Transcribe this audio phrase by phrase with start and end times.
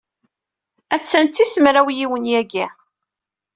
[0.95, 2.65] Attan d tis mraw yiwen yagi.